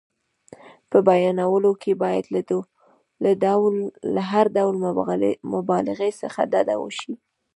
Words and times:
په 0.89 0.97
بیانولو 1.07 1.71
کې 1.81 1.91
باید 2.03 2.25
له 4.15 4.21
هر 4.31 4.45
ډول 4.57 4.75
مبالغې 5.53 6.11
څخه 6.21 6.39
ډډه 6.51 6.75
وشي. 6.83 7.13